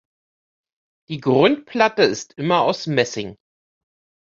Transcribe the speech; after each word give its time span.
Die 1.09 1.19
Grundplatte 1.19 2.01
ist 2.01 2.33
immer 2.33 2.61
aus 2.63 2.87
Messing. 2.87 3.35